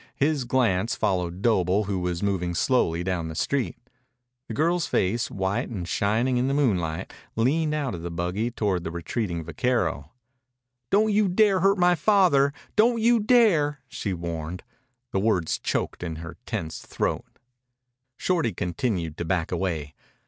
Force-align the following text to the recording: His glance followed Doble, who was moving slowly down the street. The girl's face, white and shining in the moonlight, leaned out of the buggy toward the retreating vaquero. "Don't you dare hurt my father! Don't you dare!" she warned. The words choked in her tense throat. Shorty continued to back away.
His 0.15 0.45
glance 0.45 0.95
followed 0.95 1.43
Doble, 1.43 1.83
who 1.83 1.99
was 1.99 2.23
moving 2.23 2.55
slowly 2.55 3.03
down 3.03 3.27
the 3.27 3.35
street. 3.35 3.77
The 4.47 4.53
girl's 4.55 4.87
face, 4.87 5.29
white 5.29 5.69
and 5.69 5.87
shining 5.87 6.37
in 6.37 6.47
the 6.47 6.55
moonlight, 6.55 7.13
leaned 7.35 7.75
out 7.75 7.93
of 7.93 8.01
the 8.01 8.09
buggy 8.09 8.49
toward 8.49 8.83
the 8.83 8.89
retreating 8.89 9.43
vaquero. 9.43 10.09
"Don't 10.89 11.11
you 11.11 11.27
dare 11.27 11.59
hurt 11.59 11.77
my 11.77 11.93
father! 11.93 12.51
Don't 12.75 12.99
you 12.99 13.19
dare!" 13.19 13.79
she 13.87 14.11
warned. 14.11 14.63
The 15.11 15.19
words 15.19 15.59
choked 15.59 16.01
in 16.01 16.15
her 16.15 16.35
tense 16.47 16.79
throat. 16.79 17.37
Shorty 18.17 18.53
continued 18.53 19.17
to 19.17 19.25
back 19.25 19.51
away. 19.51 19.93